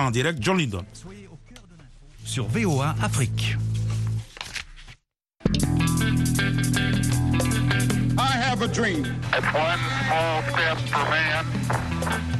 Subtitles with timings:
[0.00, 0.84] en direct, John Lydon.
[2.24, 3.56] Sur VOA Afrique.
[8.16, 9.04] I have a dream.
[9.32, 11.44] It's one small step for man,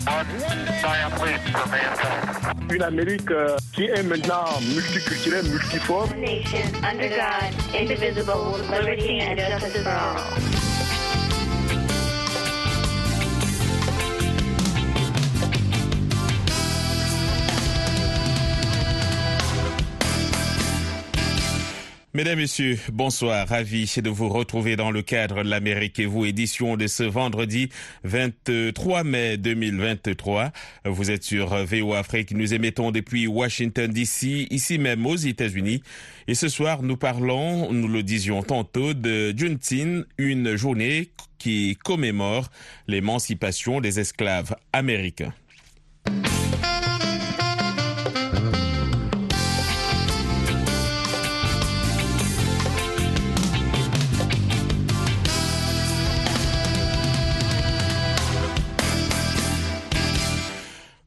[0.07, 0.27] one
[0.81, 2.71] giant leap for mankind.
[2.73, 6.11] Une Amérique euh, qui est maintenant multiculturelle, multiforme.
[6.19, 10.54] nation under God, indivisible, with liberty and justice for all.
[22.17, 23.49] Mesdames, Messieurs, bonsoir.
[23.49, 27.71] Ravi de vous retrouver dans le cadre de l'Amérique et vous, édition de ce vendredi
[28.05, 30.53] 23 mai 2023.
[30.85, 32.31] Vous êtes sur VO Afrique.
[32.31, 35.83] Nous émettons depuis Washington DC, ici même aux États-Unis.
[36.29, 42.49] Et ce soir, nous parlons, nous le disions tantôt, de Juneteenth, une journée qui commémore
[42.87, 45.35] l'émancipation des esclaves américains.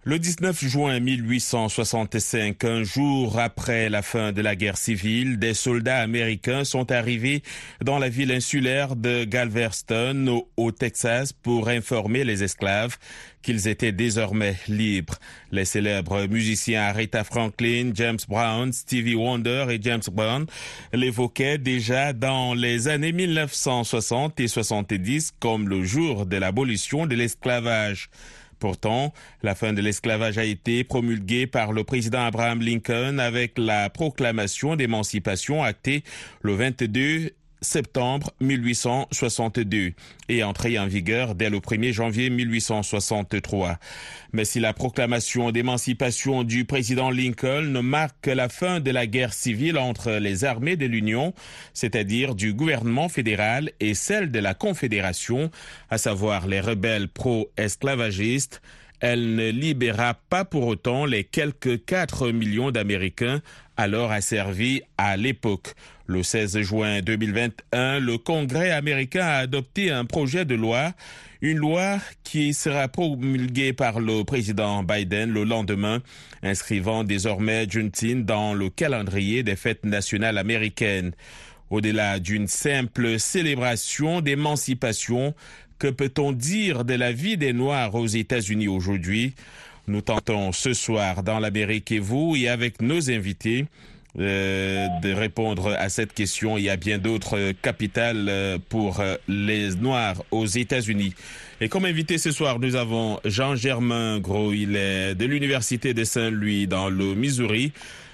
[0.08, 6.00] Le 19 juin 1865, un jour après la fin de la guerre civile, des soldats
[6.00, 7.44] américains sont arrivés
[7.84, 12.96] dans la ville insulaire de Galveston, au, Texas, pour informer les esclaves
[13.42, 15.16] qu'ils étaient désormais libres.
[15.52, 20.46] Les célèbres musiciens Aretha Franklin, James Brown, Stevie Wonder et James Brown
[20.94, 28.10] l'évoquaient déjà dans les années 1960 et 70 comme le jour de l'abolition de l'esclavage.
[28.60, 29.14] Pourtant,
[29.44, 34.76] la fin de l'esclavage a été promulguée par le président Abraham Lincoln avec la proclamation
[34.76, 36.04] d'émancipation actée
[36.42, 39.94] le 22 septembre 1862
[40.30, 43.78] et entrée en vigueur dès le 1er janvier 1863.
[44.34, 49.78] Mais si la proclamation d'émancipation du président Lincoln marque la fin de la guerre civile
[49.78, 51.34] entre les armées de l'Union,
[51.74, 55.50] c'est-à-dire du gouvernement fédéral et celle de la Confédération,
[55.90, 58.62] à savoir les rebelles pro-esclavagistes,
[59.00, 63.42] elle ne libéra pas pour autant les quelques 4 millions d'Américains
[63.78, 65.76] alors asservis à l'époque.
[66.08, 70.94] Le 16 juin 2021, le Congrès américain a adopté un projet de loi,
[71.42, 76.02] une loi qui sera promulguée par le président Biden le lendemain,
[76.42, 81.12] inscrivant désormais Juneteenth dans le calendrier des fêtes nationales américaines.
[81.70, 85.36] Au-delà d'une simple célébration d'émancipation,
[85.80, 89.34] que peut-on dire de la vie des Noirs aux États-Unis aujourd'hui?
[89.88, 93.66] Nous tentons ce soir dans l'Amérique et vous et avec nos invités
[94.20, 96.58] euh, de répondre à cette question.
[96.58, 101.14] Il y a bien d'autres capitales euh, pour euh, les Noirs aux États-Unis.
[101.62, 104.54] Et comme invité ce soir, nous avons Jean-Germain Gros.
[104.54, 107.72] Il est de l'Université de Saint-Louis dans le Missouri.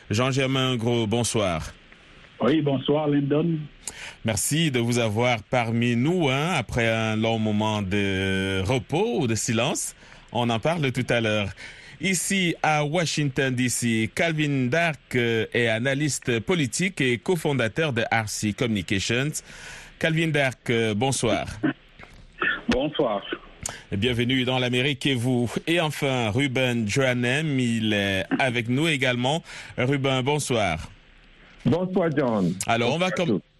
[0.09, 1.73] Jean-Germain Gros, bonsoir.
[2.43, 3.57] Oui, bonsoir, Lyndon.
[4.25, 9.35] Merci de vous avoir parmi nous hein, après un long moment de repos ou de
[9.35, 9.95] silence.
[10.33, 11.47] On en parle tout à l'heure.
[12.01, 19.31] Ici à Washington, D.C., Calvin Dark est analyste politique et cofondateur de RC Communications.
[19.97, 21.45] Calvin Dark, bonsoir.
[22.67, 23.21] Bonsoir.
[23.93, 25.49] Bienvenue dans l'Amérique et vous.
[25.65, 29.41] Et enfin, Ruben Joannem, il est avec nous également.
[29.77, 30.89] Ruben, bonsoir.
[31.65, 32.53] Bonsoir, John.
[32.67, 33.09] Alors, on va.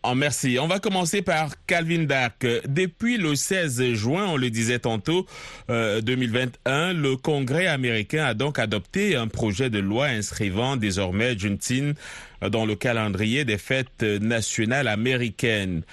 [0.06, 0.58] Oh, merci.
[0.60, 2.46] On va commencer par Calvin Dark.
[2.68, 5.26] Depuis le 16 juin, on le disait tantôt,
[5.70, 11.98] euh, 2021, le Congrès américain a donc adopté un projet de loi inscrivant désormais Juneteenth
[12.42, 15.84] dans le calendrier des fêtes nationales américaines.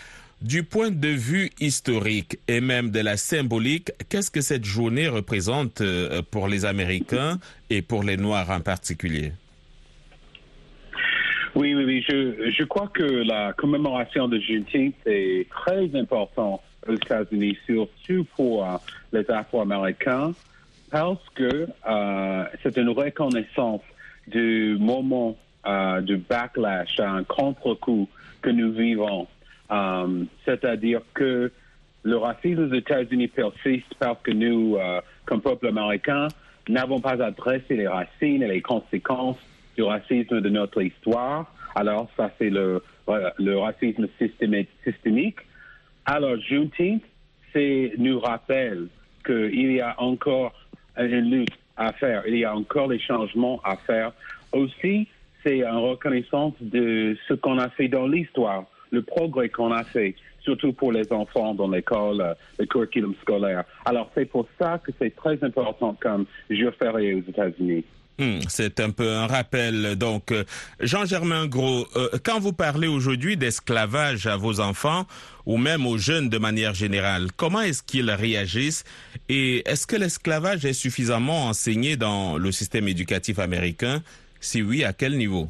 [0.43, 5.83] Du point de vue historique et même de la symbolique, qu'est-ce que cette journée représente
[6.33, 7.39] pour les Américains
[7.69, 9.33] et pour les Noirs en particulier?
[11.57, 12.05] Oui, oui, oui.
[12.09, 18.65] Je, je crois que la commémoration de Juneteenth est très importante aux États-Unis, surtout pour
[18.65, 18.77] euh,
[19.13, 20.33] les Afro-Américains,
[20.91, 23.83] parce que euh, c'est une reconnaissance
[24.29, 25.37] du moment
[25.67, 28.09] euh, du backlash, un contre-coup
[28.43, 29.27] que nous vivons.
[30.45, 31.53] C'est-à-dire que
[32.03, 34.77] le racisme aux États-Unis persiste parce que nous,
[35.27, 36.27] comme peuple américain,
[36.69, 39.37] n'avons pas adressé les racines et les conséquences
[39.77, 41.53] du racisme de notre histoire.
[41.75, 42.83] Alors, ça, c'est le,
[43.39, 45.39] le racisme systémique.
[46.07, 47.03] Alors, Juneteenth,
[47.53, 48.89] c'est nous rappelle
[49.25, 50.53] qu'il y a encore
[50.97, 54.13] une lutte à faire, il y a encore des changements à faire.
[54.53, 55.09] Aussi,
[55.43, 60.15] c'est une reconnaissance de ce qu'on a fait dans l'histoire, le progrès qu'on a fait,
[60.41, 63.65] surtout pour les enfants dans l'école, le curriculum scolaire.
[63.85, 67.85] Alors, c'est pour ça que c'est très important comme jour férié aux États-Unis.
[68.21, 69.97] Hmm, c'est un peu un rappel.
[69.97, 70.45] Donc, euh,
[70.79, 75.07] Jean-Germain Gros, euh, quand vous parlez aujourd'hui d'esclavage à vos enfants
[75.47, 78.85] ou même aux jeunes de manière générale, comment est-ce qu'ils réagissent
[79.31, 84.03] et est-ce que l'esclavage est suffisamment enseigné dans le système éducatif américain?
[84.39, 85.49] Si oui, à quel niveau?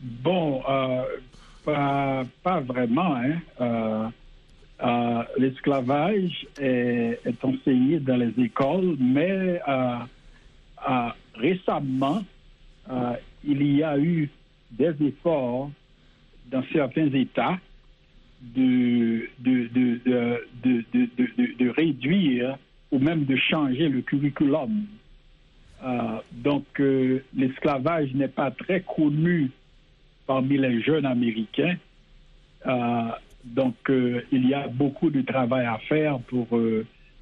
[0.00, 1.02] Bon, euh,
[2.42, 3.14] pas, vraiment.
[3.60, 4.10] Hein.
[5.36, 9.60] L'esclavage est, est, enseigné dans les écoles, mais
[11.38, 12.22] récemment,
[12.90, 14.30] euh, il y a eu
[14.70, 15.70] des efforts
[16.50, 17.58] dans certains États
[18.40, 22.58] de, de, de, de réduire
[22.90, 24.84] ou même de changer le curriculum.
[25.84, 29.50] Euh, donc, euh, l'esclavage n'est pas très connu
[30.26, 31.76] parmi les jeunes Américains.
[33.44, 36.48] donc, il y a beaucoup de travail à faire pour,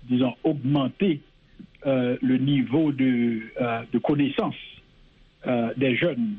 [0.04, 1.20] disons, augmenter
[1.86, 4.54] euh, le niveau de, euh, de connaissance
[5.46, 6.36] euh, des jeunes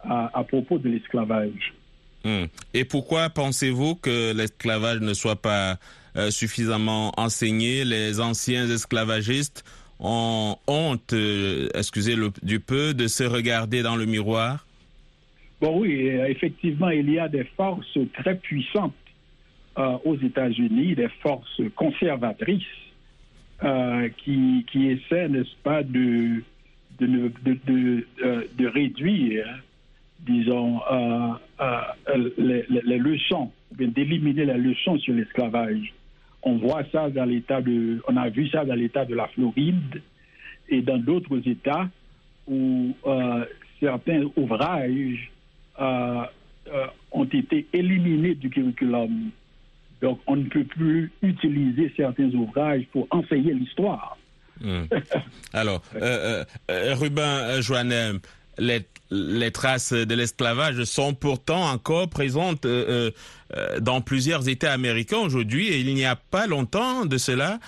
[0.00, 1.74] à, propos de l'esclavage.
[2.24, 2.44] Hmm.
[2.72, 5.78] Et pourquoi pensez-vous que l'esclavage ne soit pas
[6.30, 7.84] suffisamment enseigné?
[7.84, 9.64] Les anciens esclavagistes
[9.98, 11.12] ont honte,
[11.74, 14.64] excusez le, du peu, de se regarder dans le miroir?
[15.60, 18.94] Bon oui, effectivement, il y a des forces très puissantes
[19.76, 22.85] aux États-Unis, des forces conservatrices
[23.64, 26.42] euh, qui, essaie, n'est-ce pas, de,
[26.98, 27.32] de,
[27.70, 29.46] euh, de réduire,
[30.20, 31.30] disons, euh,
[32.36, 35.94] les, leçons, d'éliminer les leçons sur l'esclavage.
[36.42, 40.02] On voit ça dans l'État de, on a vu ça dans l'État de la Floride
[40.68, 41.88] et dans d'autres États
[42.46, 42.94] où
[43.80, 45.30] certains ouvrages
[45.78, 49.30] ont été éliminés du curriculum.
[50.02, 54.16] Donc, on ne peut plus utiliser certains ouvrages pour enseigner l'histoire.
[54.60, 54.84] Hmm.
[55.52, 58.20] Alors, euh, euh, Ruben Joannem,
[58.58, 63.10] les, traces de l'esclavage sont pourtant encore présentes euh,
[63.80, 67.58] dans plusieurs États américains aujourd'hui et il n'y a pas longtemps de cela,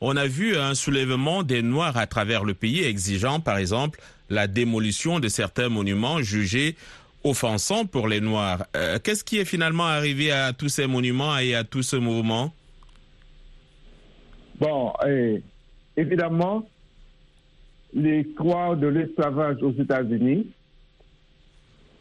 [0.00, 4.00] on a vu un soulèvement des Noirs à travers le pays exigeant, par exemple,
[4.30, 6.76] la démolition de certains monuments jugés
[7.24, 8.66] offensant pour les Noirs.
[8.76, 12.52] Euh, qu'est-ce qui est finalement arrivé à tous ces monuments et à tout ce mouvement?
[14.60, 14.92] Bon,
[15.96, 16.68] évidemment,
[17.94, 20.50] l'histoire de l'esclavage aux États-Unis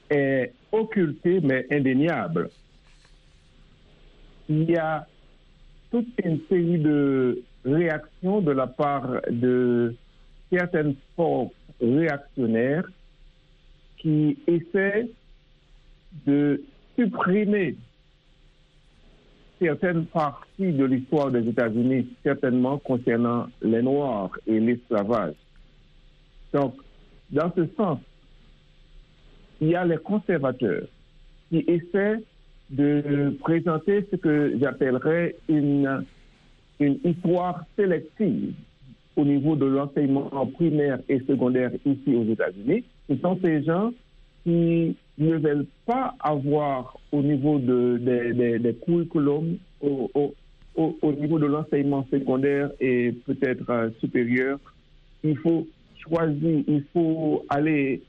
[0.10, 2.50] est occultée mais indéniable.
[4.50, 5.06] Il y a
[5.92, 9.96] toute une série de réactions de la part de
[10.52, 12.88] certaines forces réactionnaires
[13.98, 15.10] qui essaie
[16.26, 16.64] de
[16.98, 17.76] supprimer
[19.60, 25.36] certaines parties de l'histoire des États-Unis, certainement concernant les Noirs et l'esclavage.
[26.54, 26.76] Donc,
[27.32, 28.00] dans ce sens,
[29.60, 30.88] il y a les conservateurs
[31.50, 32.22] qui essaient
[32.70, 36.06] de présenter ce que j'appellerais une,
[36.80, 38.54] une histoire sélective
[39.16, 43.92] au niveau de l'enseignement primaire et secondaire ici aux États-Unis, ce sont ces gens
[44.44, 50.10] qui ne veulent pas avoir au niveau de, des curriculums, au,
[50.76, 54.60] au, niveau de l'enseignement secondaire et peut-être euh, supérieur,
[55.24, 55.68] il faut
[55.98, 58.02] choisir, il faut aller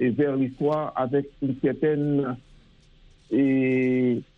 [0.00, 2.36] vers l'histoire avec une certaine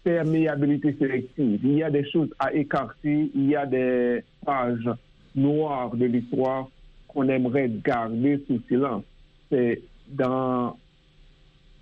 [0.02, 1.60] perméabilité sélective.
[1.62, 4.90] Il y a des choses à écarter, il y a des pages
[5.34, 6.68] noires de l'histoire
[7.08, 9.04] qu'on aimerait garder sous silence.
[9.52, 10.78] C'est dans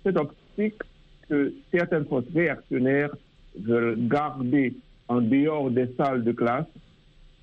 [0.03, 0.75] cette optique
[1.29, 3.15] que certaines forces réactionnaires
[3.57, 4.73] veulent garder
[5.07, 6.65] en dehors des salles de classe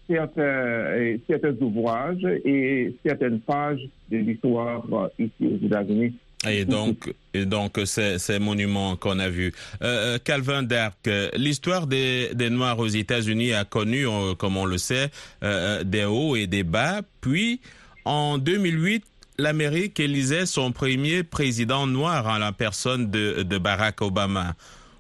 [0.09, 3.81] certains, ouvrages et certaines pages
[4.11, 4.85] de l'histoire
[5.19, 6.15] ici aux États-Unis.
[6.49, 9.53] Et donc, donc ces, monuments qu'on a vus.
[9.83, 14.79] Euh, euh Calvin Dark, l'histoire des, Noirs aux États-Unis a connu, euh, comme on le
[14.79, 15.11] sait,
[15.85, 17.01] des hauts et des bas.
[17.21, 17.61] Puis,
[18.05, 19.05] en 2008,
[19.41, 24.55] l'Amérique élisait son premier président noir en la personne de, Barack Obama.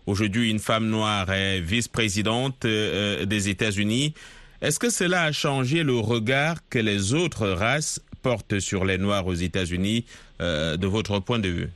[0.06, 4.14] Aujourd'hui, une femme noire est vice-présidente euh, des États-Unis.
[4.62, 9.26] Est-ce que cela a changé le regard que les autres races portent sur les Noirs
[9.26, 10.04] aux États-Unis,
[10.40, 11.70] euh, de votre point de vue?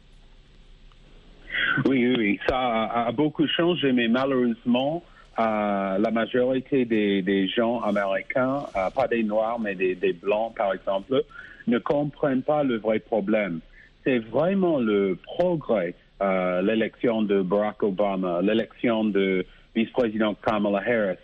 [1.86, 2.40] Oui, oui, oui.
[2.48, 5.02] ça a, beaucoup changé, mais malheureusement,
[5.40, 11.24] euh, la majorité des, gens américains, euh, pas des Noirs, mais des Blancs, par exemple,
[11.66, 13.60] ne comprennent pas le vrai problème.
[14.04, 21.18] C'est vraiment le progrès, euh, l'élection de Barack Obama, l'élection de vice-président Kamala Harris.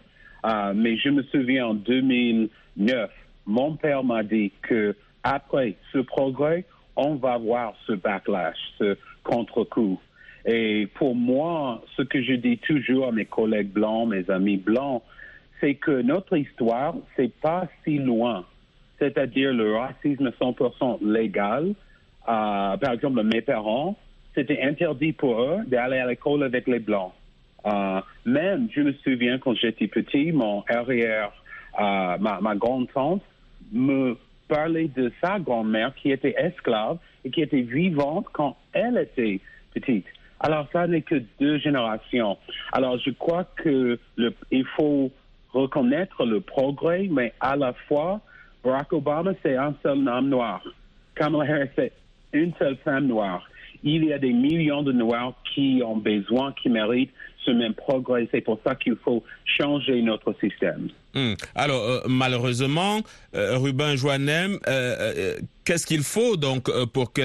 [0.44, 3.10] Euh, mais je me souviens en 2009,
[3.46, 6.64] mon père m'a dit que après ce progrès,
[6.96, 10.00] on va voir ce backlash, ce contre-coup.
[10.44, 15.02] Et pour moi, ce que je dis toujours à mes collègues blancs, mes amis blancs,
[15.60, 18.44] c'est que notre histoire, c'est pas si loin.
[18.98, 21.74] C'est-à-dire le racisme 100% légal.
[22.28, 23.96] Euh, par exemple, mes parents,
[24.34, 27.12] c'était interdit pour eux d'aller à l'école avec les blancs.
[27.66, 31.32] Euh, même, je me souviens quand j'étais petit, mon arrière,
[31.80, 33.22] euh, ma, ma grande-tante
[33.72, 34.16] me
[34.48, 39.40] parlait de sa grand-mère qui était esclave et qui était vivante quand elle était
[39.74, 40.06] petite.
[40.40, 42.38] Alors, ça n'est que deux générations.
[42.72, 43.98] Alors, je crois que
[44.50, 45.10] il faut
[45.52, 48.20] reconnaître le progrès, mais à la fois,
[48.64, 50.62] Barack Obama, c'est un seul homme noir.
[51.14, 51.92] Kamala Harris, c'est
[52.32, 53.48] une seule femme noire.
[53.84, 57.12] Il y a des millions de Noirs qui ont besoin, qui méritent
[57.44, 58.28] ce même progrès.
[58.32, 60.88] C'est pour ça qu'il faut changer notre système.
[61.14, 61.34] Hmm.
[61.54, 63.00] Alors, euh, malheureusement,
[63.34, 67.22] euh, Ruben Joannem, euh, qu'est-ce qu'il faut donc pour que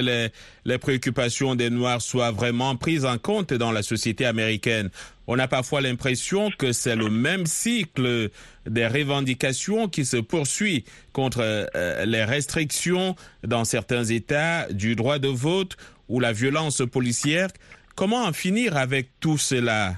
[0.64, 4.90] les préoccupations des Noirs soient vraiment prises en compte dans la société américaine?
[5.26, 8.30] On a parfois l'impression que c'est le même cycle
[8.66, 15.28] des revendications qui se poursuit contre euh, les restrictions dans certains États du droit de
[15.28, 15.76] vote
[16.08, 17.48] ou la violence policière.
[17.94, 19.94] Comment en finir avec tout cela?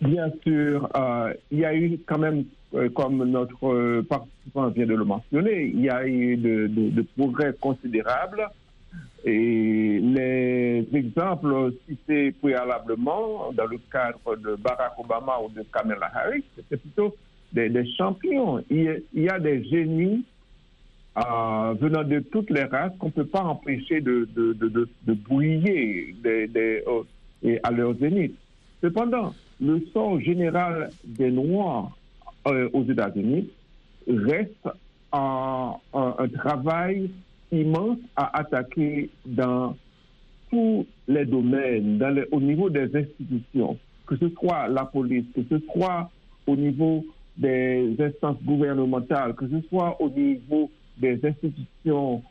[0.00, 4.94] Bien sûr, euh, il y a eu quand même, euh, comme notre participant vient de
[4.94, 8.48] le mentionner, il y a eu de- de progrès considérables.
[9.26, 16.44] Et les exemples cités préalablement dans le cadre de Barack Obama ou de Kamala Harris,
[16.68, 17.16] c'est plutôt
[17.52, 18.62] des, champions.
[18.68, 20.26] Il y, a, des génies
[21.16, 24.88] euh, venant de toutes les races qu'on ne peut pas empêcher de, de,
[27.62, 28.34] à leur zénith.
[28.82, 31.96] Cependant, le sort général des Noirs
[32.46, 33.48] euh, aux États-Unis
[34.06, 34.68] reste
[35.12, 35.78] un
[36.36, 37.08] travail
[37.54, 39.76] immense à attaquer dans
[40.50, 46.10] tous les domaines, au niveau des institutions, que ce soit la police, que ce soit
[46.46, 47.04] au niveau
[47.36, 52.22] des instances gouvernementales, que ce soit au niveau des institutions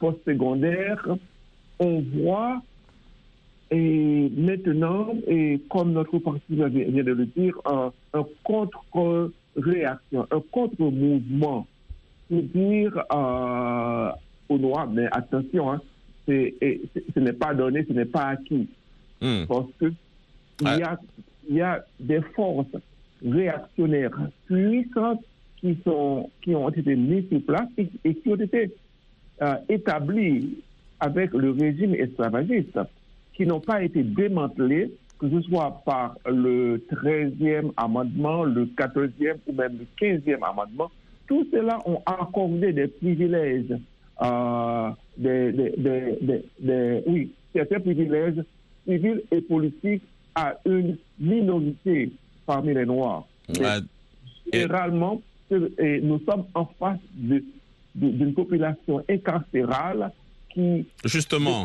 [0.00, 1.06] postsecondaire,
[1.78, 2.62] on voit
[3.70, 11.66] et maintenant, et comme notre parti vient de le dire, un, un contre-réaction, un contre-mouvement
[12.28, 14.10] pour dire euh,
[14.48, 15.80] aux Noirs, mais attention, hein,
[16.28, 16.82] et
[17.14, 18.68] ce n'est pas donné, ce n'est pas acquis.
[19.20, 19.44] Hmm.
[19.48, 19.92] Parce que
[20.60, 20.98] il y, a,
[21.50, 22.66] y a des forces
[23.24, 25.22] réactionnaires puissantes
[25.58, 28.72] qui, sont, qui ont été mises sur place et, et qui ont été
[29.42, 30.56] euh, établies
[31.00, 32.78] avec le régime esclavagiste,
[33.34, 39.52] qui n'ont pas été démantelées, que ce soit par le 13e amendement, le 14e ou
[39.52, 40.90] même le 15e amendement.
[41.26, 43.76] Tous ceux-là ont accordé des privilèges,
[44.22, 45.74] euh, des, des,
[46.20, 48.42] des, des- oui, certains privilèges
[48.86, 50.02] civils et politiques
[50.34, 52.10] à une minorité
[52.46, 53.26] parmi les Noirs.
[54.52, 55.20] Et- généralement,
[55.50, 56.98] et nous sommes en face
[57.94, 60.10] d'une population incarcérale
[60.52, 61.64] qui Justement.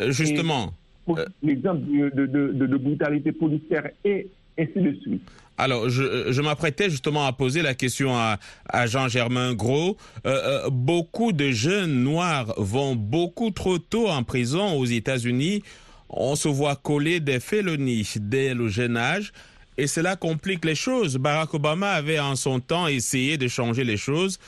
[0.00, 0.72] Euh, Justement.
[1.06, 4.26] Pour l'exemple de, de, de, de- de brutalité policière et
[4.58, 5.22] ainsi de suite.
[5.56, 9.96] Alors, je, je m'apprêtais justement à poser la question à, à Jean-Germain Gros.
[10.26, 15.62] Euh, euh, beaucoup de jeunes noirs vont beaucoup trop tôt en prison aux États-Unis.
[16.08, 19.32] On se voit coller des félonies dès le jeune âge.
[19.76, 21.16] Et cela complique les choses.
[21.16, 24.38] Barack Obama avait en son temps essayé de changer les choses,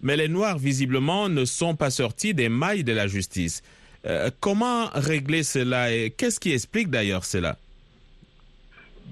[0.00, 3.62] mais les Noirs, visiblement, ne sont pas sortis des mailles de la justice.
[4.06, 7.56] Euh, comment régler cela et qu'est-ce qui explique d'ailleurs cela?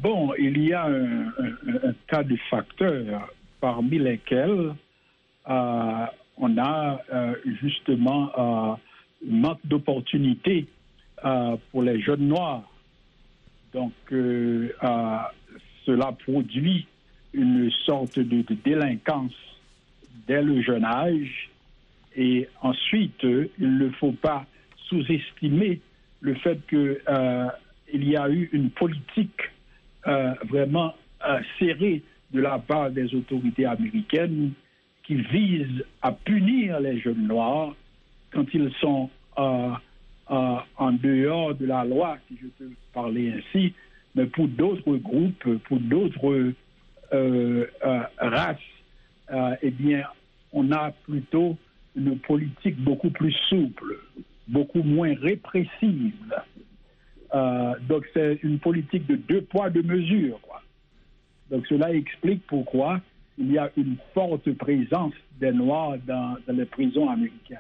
[0.01, 3.29] Bon, il y a un, un- un tas de facteurs
[3.61, 4.75] parmi lesquels
[5.49, 8.75] euh, on a euh, justement euh,
[9.27, 10.67] manque d'opportunités
[11.25, 12.71] euh, pour les jeunes noirs.
[13.73, 14.69] Donc, euh,
[15.85, 16.87] cela produit
[17.33, 19.33] une sorte de, de délinquance
[20.27, 21.51] dès le jeune âge.
[22.17, 24.47] Et ensuite, il ne faut pas
[24.89, 25.81] sous-estimer
[26.21, 27.01] le fait qu'il
[28.09, 29.41] y a eu une politique
[30.49, 30.95] vraiment
[31.27, 34.53] euh, serrée de la part des autorités américaines
[35.05, 37.75] qui vise à punir les jeunes noirs
[38.33, 39.09] quand ils sont
[39.39, 39.71] euh,
[40.31, 43.73] euh, en dehors de la loi, si je peux parler ainsi,
[44.15, 46.55] mais pour d'autres groupes, pour d'autres
[47.13, 48.59] euh, euh, races,
[49.33, 50.05] euh, eh bien,
[50.53, 51.57] on a plutôt
[51.97, 53.99] une politique beaucoup plus souple,
[54.49, 56.35] beaucoup moins répressive.
[57.35, 60.41] Euh, donc c'est une politique de deux poids, deux mesures.
[61.51, 63.01] Donc cela explique pourquoi
[63.39, 67.59] il y a une forte présence des Noirs dans, les prisons américaines.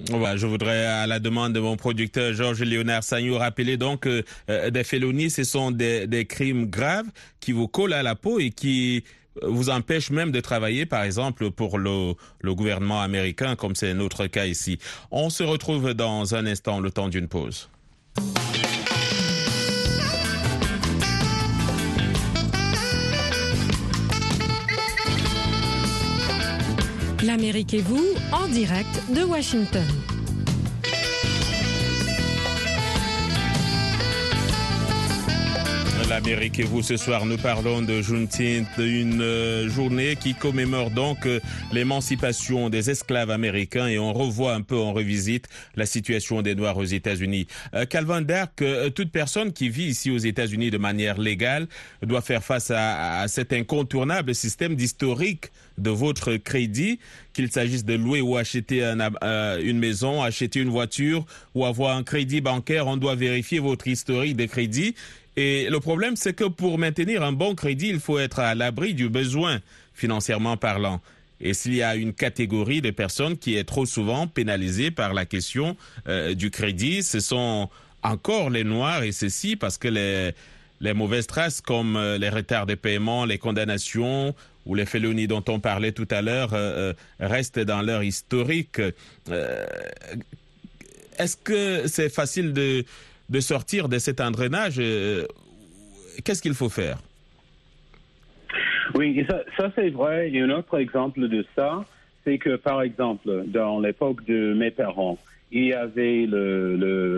[0.00, 4.70] Je voudrais, à la demande de mon producteur Georges Léonard Sagnou, rappeler donc que euh,
[4.70, 9.04] des félonies, ce sont des, crimes graves qui vous collent à la peau et qui
[9.42, 12.14] vous empêchent même de travailler, par exemple, pour le
[12.44, 14.78] gouvernement américain, comme c'est notre cas ici.
[15.10, 17.68] On se retrouve dans un instant, le temps d'une pause.
[27.24, 29.86] L'Amérique et vous, en direct de Washington.
[36.08, 41.24] L'Amérique et vous, ce soir, nous parlons de Juneteenth, une euh, journée qui commémore donc
[41.24, 41.40] euh,
[41.72, 46.76] l'émancipation des esclaves américains et on revoit un peu, on revisite la situation des Noirs
[46.76, 47.46] aux États-Unis.
[47.72, 48.62] Euh, Calvin Dark,
[48.94, 51.66] toute personne qui vit ici aux États-Unis de manière légale
[52.02, 56.98] doit faire face à cet incontournable système d'historique de votre crédit,
[57.32, 61.24] qu'il s'agisse de louer ou acheter euh, une maison, acheter une voiture
[61.54, 64.94] ou avoir un crédit bancaire, on doit vérifier votre historique de crédit.
[65.36, 68.94] Et le problème, c'est que pour maintenir un bon crédit, il faut être à l'abri
[68.94, 69.60] du besoin,
[69.94, 71.00] financièrement parlant.
[71.40, 75.24] Et s'il y a une catégorie de personnes qui est trop souvent pénalisée par la
[75.24, 75.76] question
[76.06, 77.68] euh, du crédit, ce sont
[78.02, 80.32] encore les Noirs, et ceci parce que les,
[80.82, 84.34] les mauvaises traces comme euh, les retards de paiement, les condamnations
[84.66, 88.80] ou les félonies dont on parlait tout à l'heure euh, restent dans leur historique.
[91.18, 92.84] Est-ce que c'est facile de
[93.32, 95.26] de sortir de cet engrenage, euh,
[96.22, 96.98] qu'est-ce qu'il faut faire?
[98.94, 100.30] Oui, ça, c'est vrai.
[100.30, 101.84] Et un autre exemple de ça,
[102.24, 105.18] c'est que, par exemple, dans l'époque de mes parents,
[105.50, 106.76] il y avait le,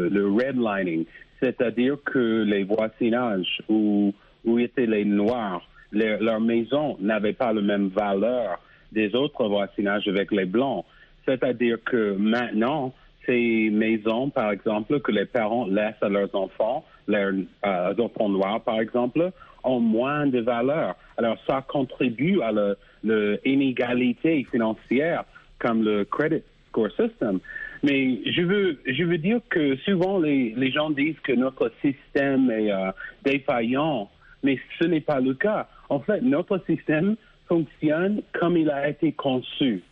[0.08, 1.04] le redlining,
[1.40, 4.12] c'est-à-dire que les voisinages où,
[4.44, 5.62] où étaient les Noirs,
[5.92, 8.60] les, leurs maisons n'avaient pas la même valeur
[8.92, 10.84] des autres voisinages avec les Blancs.
[11.26, 12.92] C'est-à-dire que maintenant,
[13.26, 17.32] ces maisons, par exemple, que les parents laissent à leurs enfants, leurs
[17.66, 19.30] euh, enfants noirs, par exemple,
[19.62, 20.94] ont moins de valeur.
[21.16, 22.52] Alors, ça contribue à
[23.02, 25.24] l'inégalité financière,
[25.58, 27.40] comme le credit score system.
[27.84, 32.50] Mais je veux, je veux dire que souvent les, les gens disent que notre système
[32.50, 32.90] est euh,
[33.26, 34.10] défaillant,
[34.42, 35.68] mais ce n'est pas le cas.
[35.90, 37.16] En fait, notre système
[37.46, 39.82] fonctionne comme il a été conçu.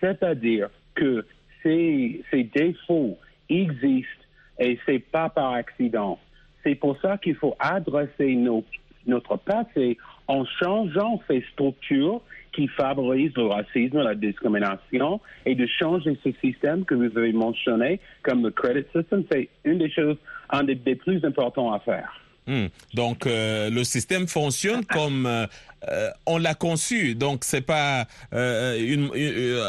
[0.00, 1.26] C'est-à-dire que
[1.64, 4.24] ces, ces défauts existent
[4.60, 6.20] et c'est pas par accident.
[6.62, 8.64] C'est pour ça qu'il faut adresser nos,
[9.04, 12.20] notre passé en changeant ces structures
[12.52, 18.00] qui favorisent le racisme, la discrimination, et de changer ce système que vous avez mentionné,
[18.22, 20.16] comme le credit system, c'est une des choses,
[20.50, 22.20] un des, des plus importants à faire.
[22.46, 22.66] Hmm.
[22.94, 25.46] Donc euh, le système fonctionne comme euh,
[25.88, 27.14] euh, on l'a conçu.
[27.14, 29.62] Donc c'est pas une, une,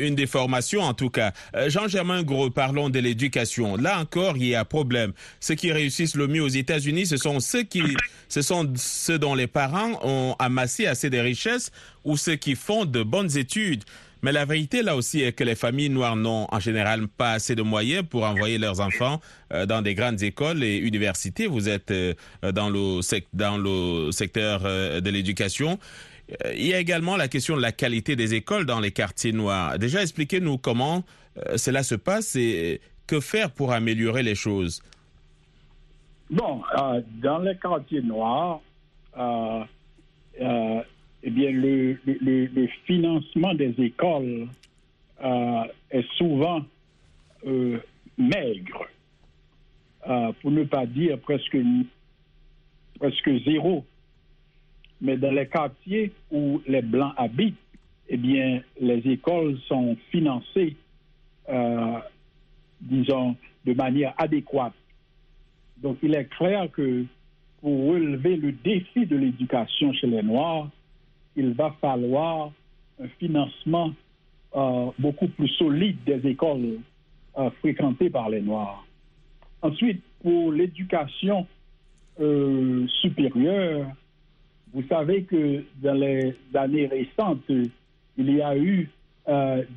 [0.00, 1.32] une, déformation en tout cas.
[1.66, 3.76] Jean-Germain Gros, parlons de l'éducation.
[3.76, 5.12] Là encore, il y a problème.
[5.40, 7.82] Ceux qui réussissent le mieux aux États-Unis, ce sont ceux qui,
[8.28, 11.70] ce sont ceux dont les parents ont amassé assez de richesses
[12.04, 13.84] ou ceux qui font de bonnes études.
[14.22, 17.54] Mais la vérité là aussi est que les familles noires n'ont en général pas assez
[17.54, 19.20] de moyens pour envoyer leurs enfants
[19.52, 21.46] euh, dans des grandes écoles et universités.
[21.46, 22.14] Vous êtes euh,
[22.52, 25.78] dans, le secteur euh, de l'éducation.
[26.54, 29.78] Il y a également la question de la qualité des écoles dans les quartiers noirs.
[29.78, 31.02] Déjà, expliquez-nous comment
[31.56, 34.80] cela se passe et que faire pour améliorer les choses.
[36.30, 36.62] Bon,
[37.20, 38.60] dans les quartiers noirs,
[41.22, 44.48] eh bien, le, le, le, financement des écoles
[45.22, 46.62] euh, est souvent
[47.46, 47.78] euh,
[48.16, 48.86] maigre,
[50.08, 51.56] euh, pour ne pas dire presque,
[52.98, 53.84] presque zéro.
[55.02, 57.56] Mais dans les quartiers où les Blancs habitent,
[58.08, 60.76] eh bien, les écoles sont financées,
[61.48, 61.98] euh,
[62.80, 64.74] disons, de manière adéquate.
[65.78, 67.04] Donc, il est clair que
[67.60, 70.70] pour relever le défi de l'éducation chez les Noirs,
[71.36, 72.52] il va falloir
[73.02, 73.92] un financement
[74.54, 76.78] euh, beaucoup plus solide des écoles
[77.38, 78.84] euh, fréquentées par les Noirs.
[79.62, 81.46] Ensuite, pour l'éducation
[82.20, 83.86] euh, supérieure,
[84.72, 88.88] vous savez que dans les années récentes, il y a eu,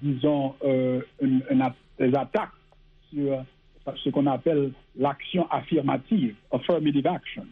[0.03, 2.49] disons, des attaques
[3.11, 3.43] sur
[3.95, 7.45] ce qu'on appelle l'action affirmative, affirmative action.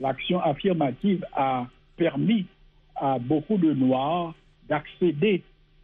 [0.00, 2.46] L'action affirmative a permis
[3.00, 4.34] à beaucoup de Noirs
[4.68, 5.42] d'accéder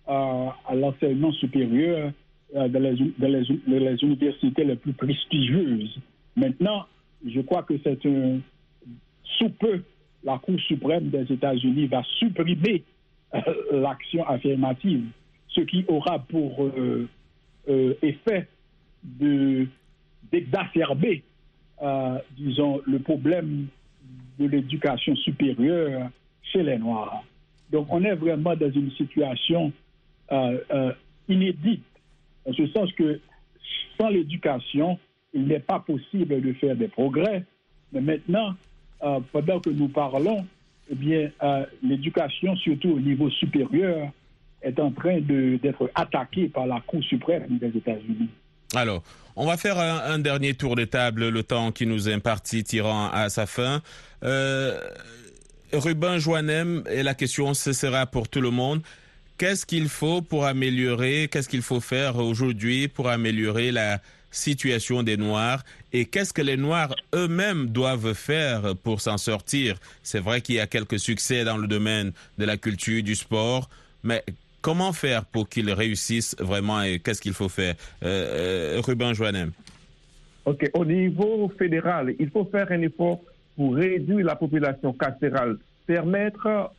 [0.09, 2.13] euh, à l'enseignement supérieur
[2.55, 5.99] euh, dans, les, universités les plus prestigieuses.
[6.37, 6.87] Maintenant,
[7.27, 8.39] je crois que c'est un
[9.39, 9.83] sous peu
[10.23, 12.83] la Cour suprême des États-Unis va supprimer
[13.35, 13.41] euh,
[13.73, 15.05] l'action affirmative,
[15.49, 16.71] ce qui aura pour
[17.67, 18.47] effet
[19.03, 19.67] de
[20.33, 21.23] d'exacerber,
[22.37, 23.69] disons, le problème
[24.39, 26.11] de l'éducation supérieure
[26.53, 27.25] chez les Noirs.
[27.71, 29.73] Donc, on est vraiment dans une situation
[30.33, 30.93] euh, euh,
[31.29, 31.85] inédite,
[32.47, 33.21] en ce sens que
[33.99, 34.99] sans l'éducation,
[35.33, 37.45] il n'est pas possible de faire des progrès.
[37.93, 38.55] Mais maintenant,
[39.03, 40.47] euh, pendant que nous parlons,
[40.91, 41.31] eh bien,
[41.83, 44.11] l'éducation, surtout au niveau supérieur,
[44.63, 48.29] est en train d'être attaquée par la Cour suprême des États-Unis.
[48.75, 49.03] Alors,
[49.35, 53.09] on va faire un, dernier tour de table, le temps qui nous est imparti tirant
[53.11, 53.81] à sa fin.
[55.75, 58.83] Ruben Joannem, et la question, sera pour tout le monde.
[59.39, 65.17] Qu'est-ce qu'il faut pour améliorer, qu'est-ce qu'il faut faire aujourd'hui pour améliorer la situation des
[65.17, 65.65] Noirs?
[65.93, 69.77] Et qu'est-ce que les Noirs eux-mêmes doivent faire pour s'en sortir?
[70.03, 73.69] C'est vrai qu'il y a quelques succès dans le domaine de la culture, du sport,
[74.05, 74.23] mais
[74.61, 77.75] comment faire pour qu'ils réussissent vraiment et qu'est-ce qu'il faut faire?
[78.05, 79.51] Euh, euh, Ruben Joannem.
[80.45, 80.71] OK.
[80.75, 83.21] Au niveau fédéral, il faut faire un effort
[83.57, 86.71] pour réduire la population carcérale, permettre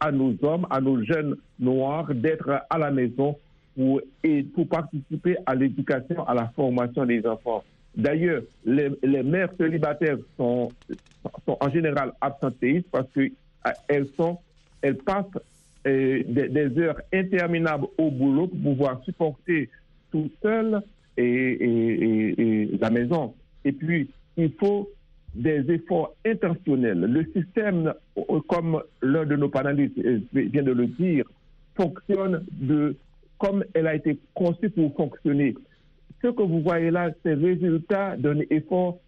[0.00, 3.36] à nos hommes, à nos jeunes noirs d'être à la maison
[3.74, 7.64] pour, et pour participer à l'éducation, à la formation des enfants.
[7.96, 8.90] D'ailleurs, les,
[9.22, 10.70] mères célibataires sont,
[11.46, 14.38] en général absentéistes parce qu'elles sont,
[14.82, 15.24] elles passent
[15.86, 19.70] euh, des, heures interminables au boulot pour pouvoir supporter
[20.10, 20.82] tout seul
[21.16, 23.34] et- et la maison.
[23.64, 24.90] Et puis, il faut
[25.34, 27.00] des efforts intentionnels.
[27.00, 31.24] Le système, euh, comme l'un de nos panélistes euh, vient de le dire,
[31.74, 32.96] fonctionne de
[33.38, 35.54] comme elle a été conçue pour fonctionner.
[36.22, 38.98] Ce que vous voyez là, c'est le résultat d'un effort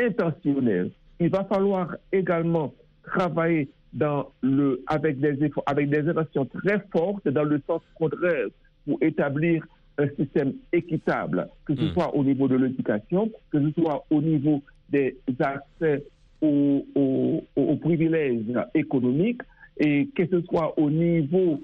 [0.00, 0.90] intentionnel.
[1.20, 7.28] Il va falloir également travailler dans le, avec, des efforts, avec des intentions très fortes
[7.28, 8.46] dans le sens contraire
[8.86, 9.66] pour établir
[9.98, 11.92] un système équitable, que ce Mm.
[11.92, 16.04] soit au niveau de l'éducation, que ce soit au niveau des accès
[16.40, 19.42] aux, aux- aux privilèges économiques
[19.78, 21.60] et que ce soit au niveau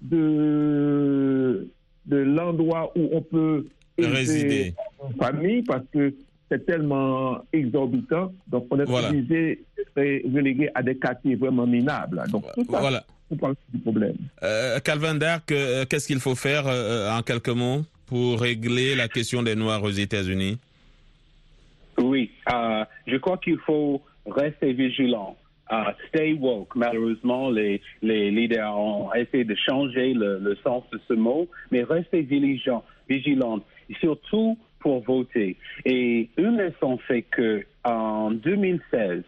[0.00, 1.68] de,
[2.06, 3.66] de l'endroit où on peut
[3.98, 4.74] Résider.
[5.08, 6.14] une famille parce que
[6.50, 8.32] c'est tellement exorbitant.
[8.48, 9.08] Donc, on est Voilà.
[9.10, 9.64] obligé
[9.96, 12.22] d'être relégué à des quartiers vraiment minables.
[12.30, 13.04] Donc, tout ça, Voilà.
[13.32, 14.16] C'est partie du problème.
[14.42, 19.08] Euh, Calvin Dark, euh, qu'est-ce qu'il faut faire euh, en quelques mots pour régler la
[19.08, 20.58] question des Noirs aux États-Unis?
[21.98, 25.36] Oui, euh, je crois qu'il faut rester vigilant.
[25.72, 26.74] Euh, stay woke.
[26.74, 31.82] Malheureusement, les, les leaders ont essayé de changer le, le sens de ce mot, mais
[31.82, 33.60] rester vigilant, vigilant,
[34.00, 35.56] surtout pour voter.
[35.84, 39.22] Et une leçon fait que en 2016,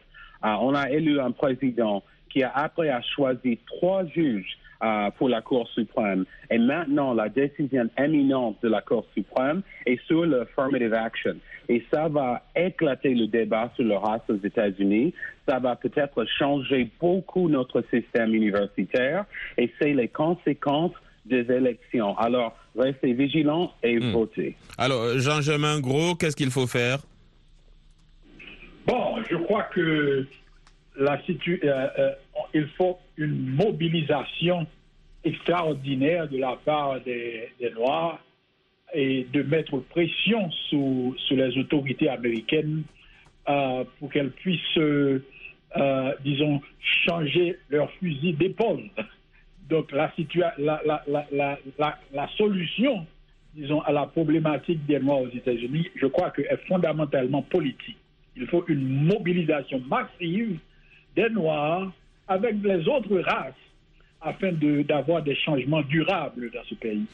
[0.44, 2.02] euh, on a élu un président
[2.34, 6.24] qui a après a choisi trois juges euh, pour la Cour suprême.
[6.50, 11.36] Et maintenant, la décision éminente de la Cour suprême est sur l'affirmative action.
[11.68, 15.14] Et ça va éclater le débat sur le race aux États-Unis.
[15.48, 19.24] Ça va peut-être changer beaucoup notre système universitaire.
[19.56, 20.92] Et c'est les conséquences
[21.24, 22.18] des élections.
[22.18, 24.10] Alors, restez vigilants et Hmm.
[24.12, 24.56] votez.
[24.76, 26.98] Alors, Jean-Germain Gros, qu'est-ce qu'il faut faire?
[28.86, 30.26] Bon, je crois que
[30.98, 32.10] la situ- euh, euh,
[32.52, 34.66] il faut une mobilisation
[35.24, 38.22] extraordinaire de la part des, Noirs
[38.92, 42.84] et de mettre pression sur, sur les autorités américaines
[43.48, 45.20] euh, pour qu'elles puissent, euh,
[46.22, 46.60] disons,
[47.06, 48.90] changer leur fusil d'épaule.
[49.68, 50.12] Donc la,
[50.58, 53.06] la, la, la solution,
[53.54, 57.96] disons, à la problématique des Noirs aux États-Unis, je crois qu'elle est fondamentalement politique.
[58.36, 60.58] Il faut une mobilisation massive
[61.16, 61.90] des Noirs
[62.28, 63.54] avec les autres races
[64.20, 67.04] afin de- d'avoir des changements durables dans ce pays.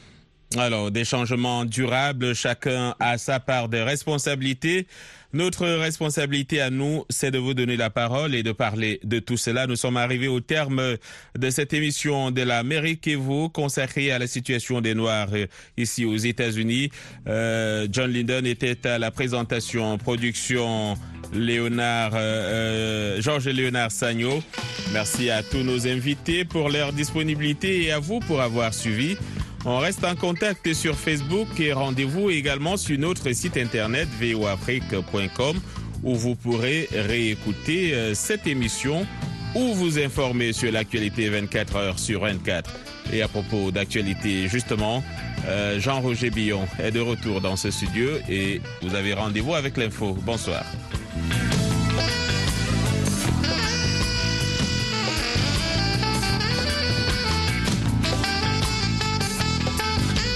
[0.57, 4.85] Alors, des changements durables, chacun a sa part de responsabilité.
[5.33, 9.37] Notre responsabilité à nous, c'est de vous donner la parole et de parler de tout
[9.37, 9.65] cela.
[9.65, 10.97] Nous sommes arrivés au terme
[11.37, 16.03] de cette émission de l'Amérique et vous, consacrée à la situation des Noirs euh, ici
[16.03, 16.89] aux États-Unis.
[17.27, 20.97] Euh, John Linden était à la présentation, production
[21.33, 24.43] Léonard, euh, euh, Georges Léonard Sagno.
[24.91, 29.15] Merci à tous nos invités pour leur disponibilité et à vous pour avoir suivi.
[29.65, 35.59] On reste en contact sur Facebook et rendez-vous également sur notre site internet voafrique.com
[36.03, 39.05] où vous pourrez réécouter euh, cette émission
[39.53, 42.71] ou vous informer sur l'actualité 24 heures sur 24.
[43.13, 45.03] Et à propos d'actualité, justement,
[45.47, 50.17] euh, Jean-Roger Billon est de retour dans ce studio et vous avez rendez-vous avec l'info.
[50.23, 50.63] Bonsoir.